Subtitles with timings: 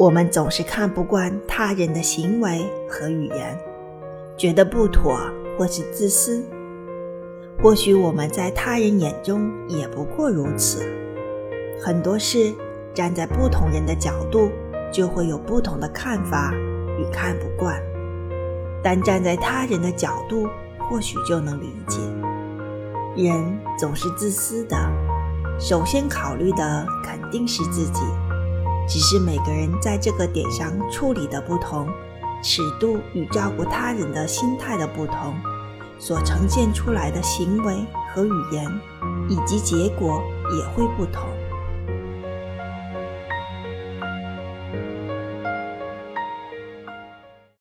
[0.00, 3.58] 我们总是看不惯他人的行为和语言，
[4.34, 5.20] 觉得不妥
[5.58, 6.42] 或是自私。
[7.62, 10.90] 或许我们在他人眼中也不过如此。
[11.78, 12.50] 很多事，
[12.94, 14.50] 站在不同人的角度，
[14.90, 16.50] 就会有不同的看法
[16.98, 17.78] 与看不惯。
[18.82, 20.48] 但站在他人的角度，
[20.88, 22.00] 或许就能理解。
[23.22, 24.78] 人总是自私的，
[25.58, 28.00] 首先考虑的肯定是自己。
[28.90, 31.88] 只是每个人在这个点上处理的不同，
[32.42, 35.32] 尺度与照顾他人的心态的不同，
[35.96, 37.72] 所呈现出来的行为
[38.12, 38.68] 和语言，
[39.28, 40.20] 以及结果
[40.58, 41.22] 也会不同。